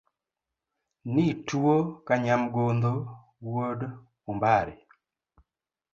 [1.13, 2.93] Nituo ka nyamgodho
[3.45, 3.79] wuod
[4.29, 4.75] ombare